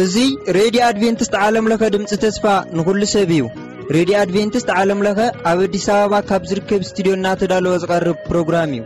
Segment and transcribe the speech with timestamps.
[0.00, 2.44] እዙይ ሬድዮ ኣድቨንትስት ዓለምለኸ ድምፂ ተስፋ
[2.76, 3.48] ንኹሉ ሰብ እዩ
[3.96, 5.18] ሬድዮ ኣድቨንትስት ዓለምለኸ
[5.52, 8.84] ኣብ ኣዲስ ኣበባ ካብ ዝርከብ እስትድዮ ና ተዳለወ ዝቐርብ ፕሮግራም እዩ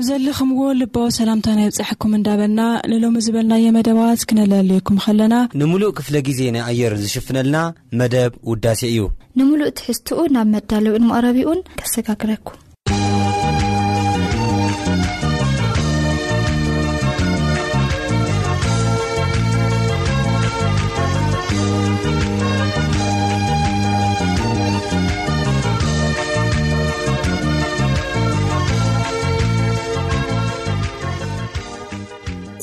[0.00, 2.60] ኣብ ዘለኹምዎ ልባ ሰላምታ ናይ ብፅሐኩም እንዳበልና
[2.90, 7.58] ንሎሚ ዝበልናየ መደባት ክነለለየኩም ከለና ንሙሉእ ክፍለ ግዜ ናይ ኣየር ዝሽፍነልና
[8.00, 9.00] መደብ ውዳሴ እዩ
[9.40, 12.58] ንሙሉእ ትሕዝትኡ ናብ መዳለዊንማቅረቢኡን ከሰጋግረኩም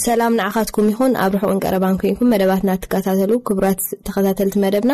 [0.07, 4.93] ሰላም ንዓካትኩም ይኹን ኣብ ርሑቕን ቀረባን ኮንኩም መደባትና ትከታተሉ ክቡራት ተከታተልቲ መደብና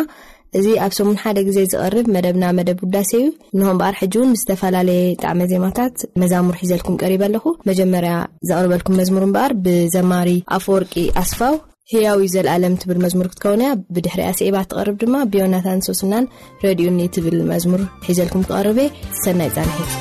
[0.57, 3.25] እዚ ኣብ ሰሙን ሓደ ግዜ ዝርብ መደብና መደብ ውዳሴ እዩ
[3.59, 8.13] ንከ በኣር ሕጂውን ዝተፈላለየ ብጣዕሚ ዜማታት መዛሙር ሒዘልኩም ቀሪብ ኣለኹ መጀመርያ
[8.51, 11.57] ዘቅርበልኩም መዝሙር በኣር ብዘማሪ ኣፍወርቂ ኣስፋው
[11.93, 16.27] ህያው ዘለኣለም ትብል መዝሙር ክትከውን እያ ብድሕሪኣ ስባ ትቐርብ ድማ ብዮናታን ሶስናን
[16.65, 18.79] ረድዩኒ ትብል መዝሙር ሒዘልኩም ክቐርብ
[19.25, 19.91] ሰናይ ፃንሒፍ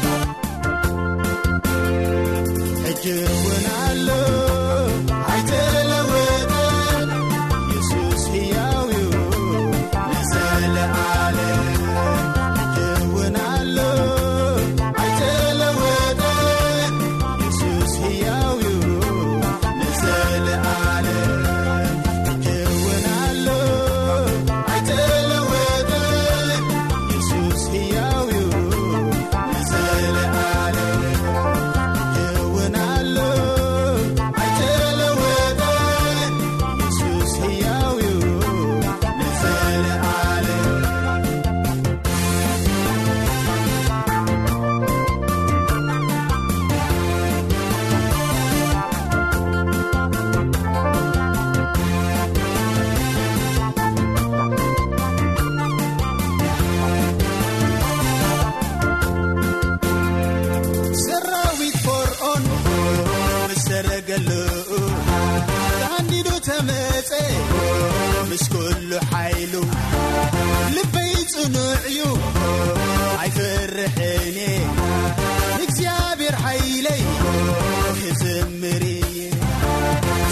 [78.12, 78.84] እዘምሪ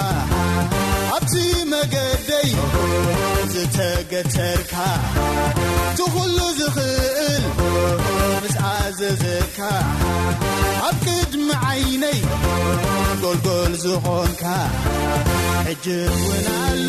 [1.16, 1.34] ኣብቲ
[1.72, 2.50] መገደይ
[3.54, 4.74] ዝተገተርካ
[5.88, 7.44] እትዂሉ ዝኽእል
[8.44, 9.58] ምስኣዘዘካ
[10.88, 12.18] ኣብ ቅድሚ ዓይነይ
[13.22, 14.44] ጐልጐል ዝኾንካ
[15.70, 16.88] ሕጅብውንኣሎ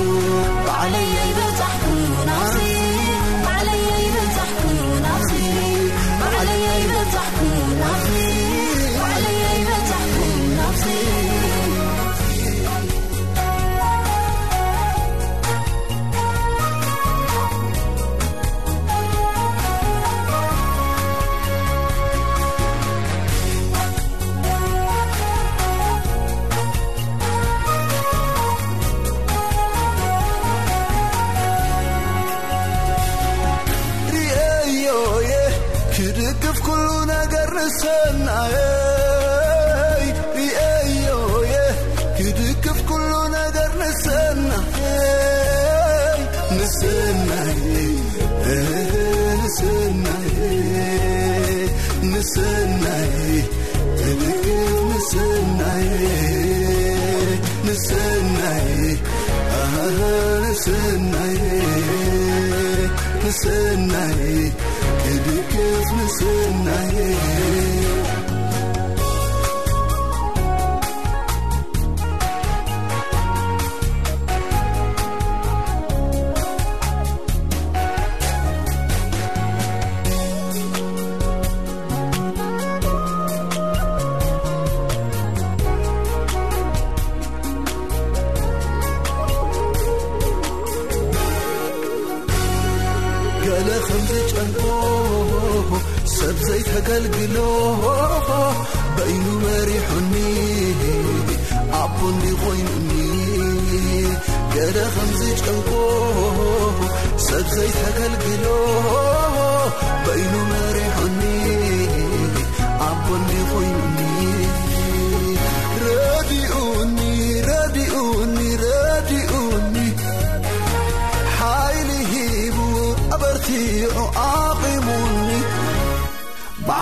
[65.94, 67.73] مسني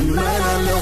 [0.00, 0.81] ملل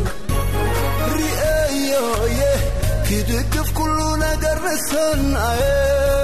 [3.31, 6.20] شكف كلوناجرسنعي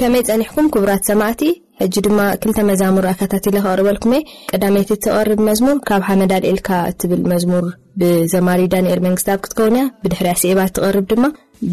[0.00, 1.42] ከመይ ፀኒሕኩም ክቡራት ሰማዕቲ
[1.80, 4.20] ሕጂ ድማ ክልተ መዛሙሩ ኣካታትለ ክቅርበልኩም እ
[4.52, 7.64] ቀዳመይቲ ትቐርብ መዝሙር ካብ ሓመዳልኤልካ እትብል መዝሙር
[8.02, 11.24] ብዘማሪ ዳንኤር መንግስቲ ኣብ ክትከውን እያ ብድሕርያ ስኤባ እትቐርብ ድማ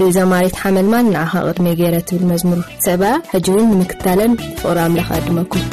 [0.02, 3.04] ብዘማሪት ሓመልማል ንዓኻ ቅድሚ ገረ ትብል መዝሙር ሰብ
[3.36, 5.68] ሕጂ እውን ንምክታለን ፍቕሮ ኣምለኽ ኣድመኩም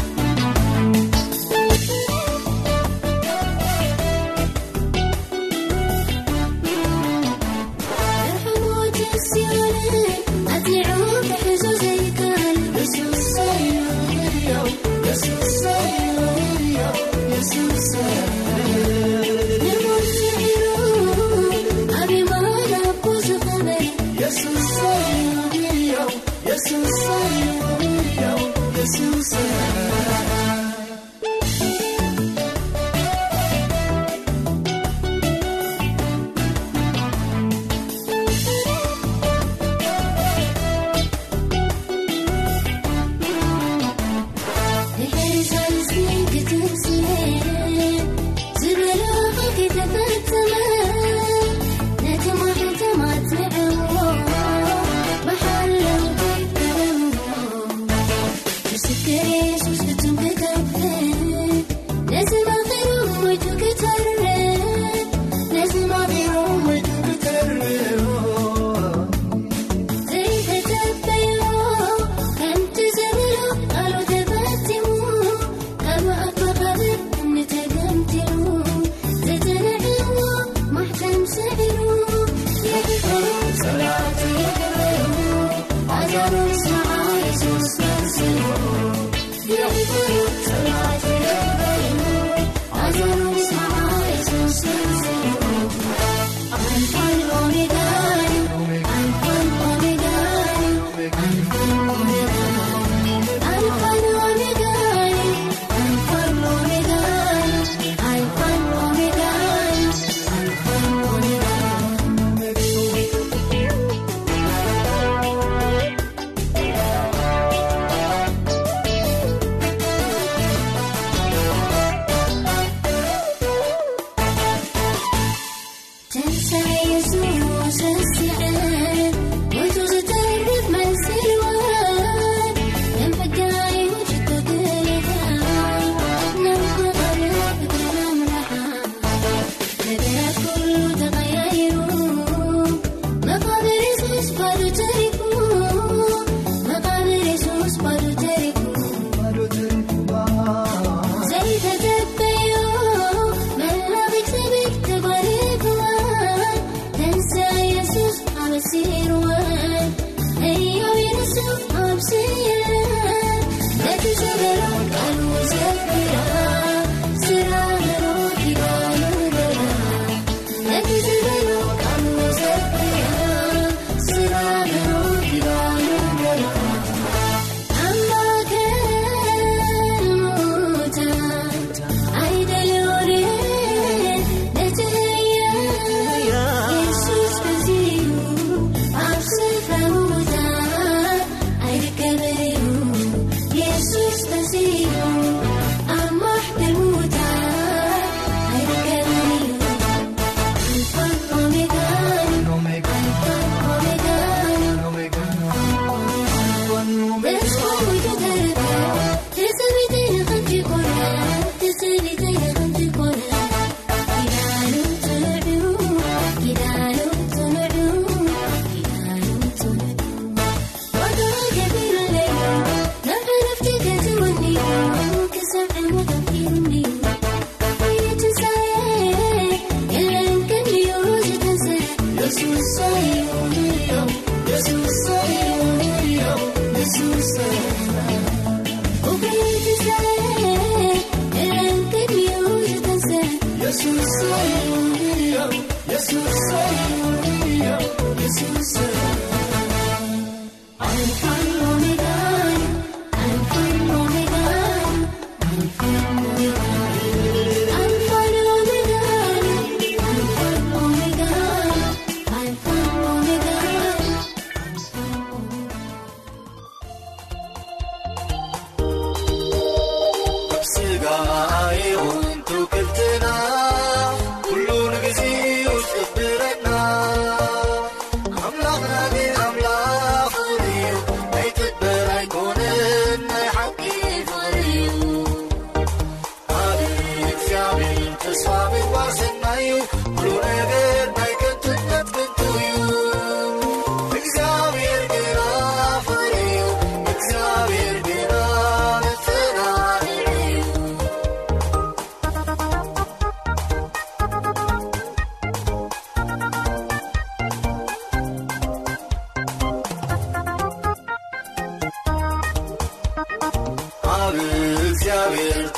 [92.92, 93.35] جلبم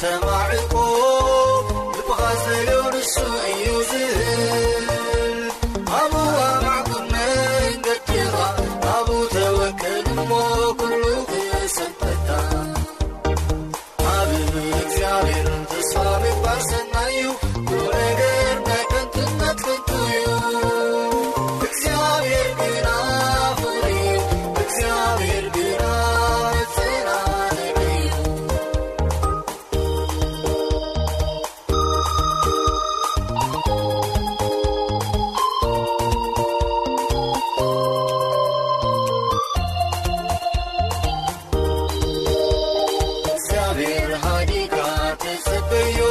[0.03, 0.78] مع
[44.45, 46.08] دكت سبي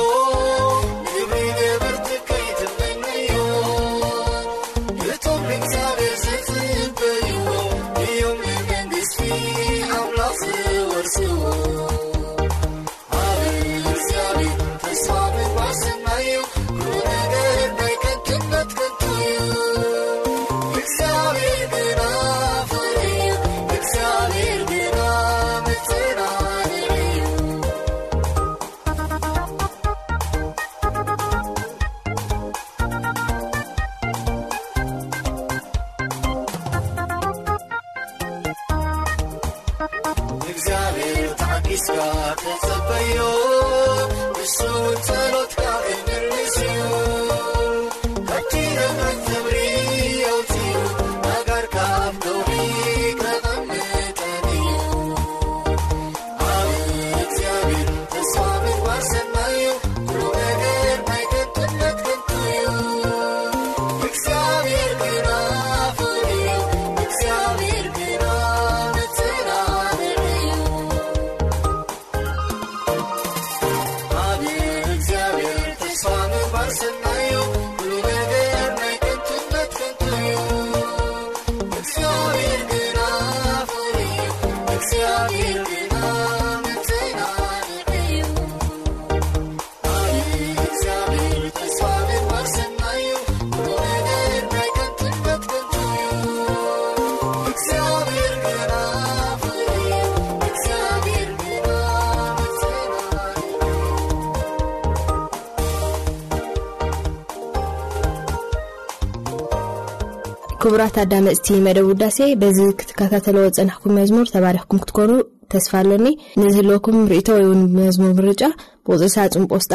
[110.61, 115.11] ክቡራት ኣዳ መፅቲ መደብ ውዳሴ በዚ ክትከታተለዎ ፀናሕኩም መዝሙር ተባሪሕኩም ክትኮን
[115.53, 116.07] ተስፋ ኣሎኒ
[116.41, 118.41] ንዝለኩም ርእቶ ወይ እን ብመዝሙር ንርጫ
[118.87, 119.73] ብቁፅሪሳ ፅምጶስጣ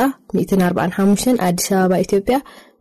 [0.71, 2.37] 45 ኣዲስ ኣበባ ኢትዮጵያ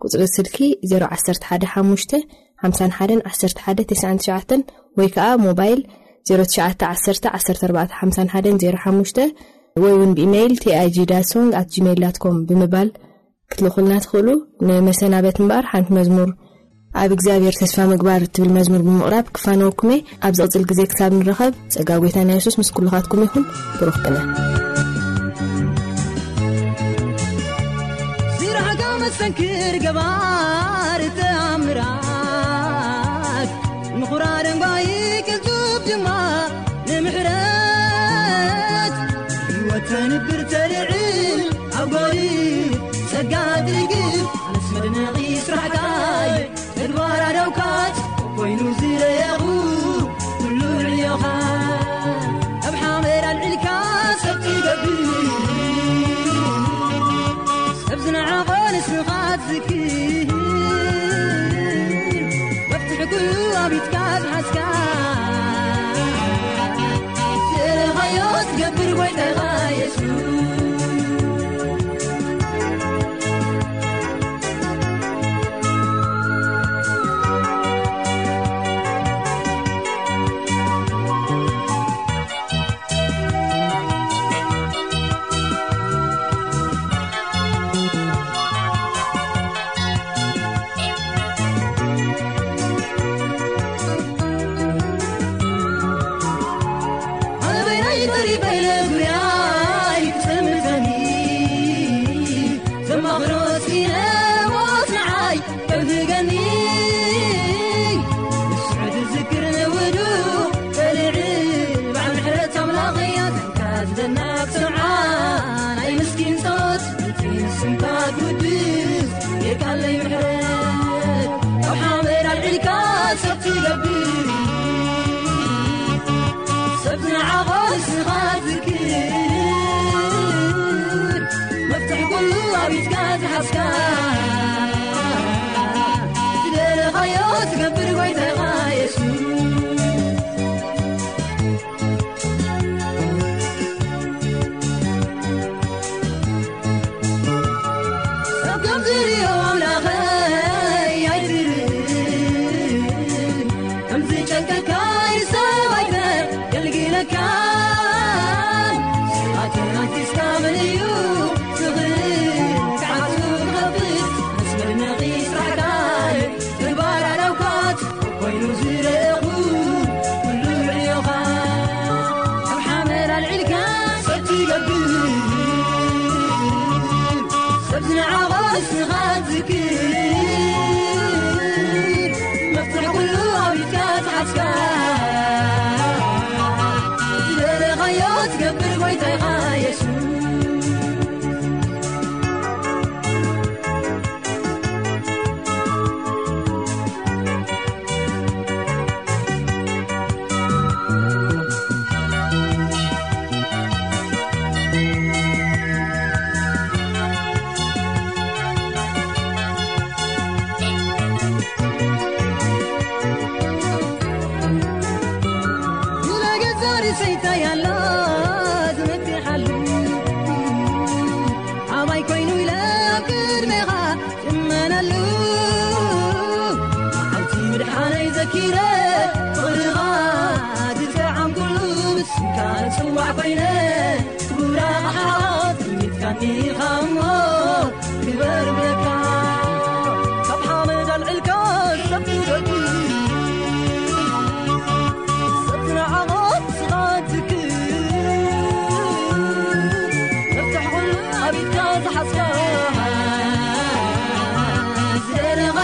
[0.06, 0.58] ቁፅሪ ስልኪ
[0.96, 4.58] 011551 11
[5.00, 5.80] ወይ ከዓ ሞባይል
[6.34, 9.34] 011415
[9.86, 12.90] ወይ ውን ብኢሜይል ቲኣይg ዳሶንግ ኣት ጂሜይልትኮም ብምባል
[13.52, 14.28] ክትልኹልና ትኽእሉ
[14.70, 16.30] ንመሰናበት እምበር ሓንቲ መዝሙር
[17.00, 22.40] ኣብ እግዚኣብሔር ተስፋ ምግባር ትብል መዝሙር ብምቕራብ ክፋነወኩመእ ኣብ ዝቕፅል ጊዜ ክሳብ ንረኸብ ፀጋጎታ ናይ
[22.46, 23.44] ሱስ ምስ ኩልኻትኩም ኩም
[23.80, 24.60] ክሩፍቅናራመሰክርገባምራ
[34.12, 34.88] ኩራንጓይ
[35.88, 36.08] ድማ
[36.90, 37.50] ንምረወ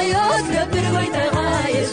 [0.01, 1.87] ياتكبرويتعايش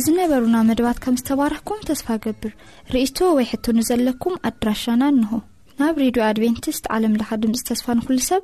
[0.00, 2.52] እዝነበሩና መድባት ከም ዝተባርሕኩም ተስፋ ገብር
[2.94, 5.32] ርእቶ ወይ ሕትኑዘለኩም ኣድራሻና ኣንሆ
[5.80, 8.42] ናብ ሬድዮ ኣድቨንቲስት ዓለምለኻ ድምፂ ተስፋ ንኩሉ ሰብ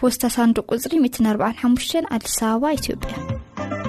[0.00, 3.83] ፖስታሳንዱ ቁፅሪ 145 ኣዲስ ኣበባ ኢትዮጵያ